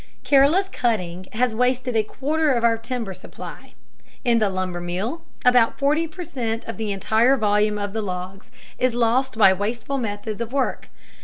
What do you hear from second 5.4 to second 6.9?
about 40 per cent of